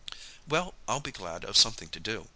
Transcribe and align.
"Well, 0.47 0.73
I'll 0.87 0.99
be 0.99 1.11
glad 1.11 1.45
of 1.45 1.55
something 1.55 1.89
to 1.89 1.99
do. 1.99 2.27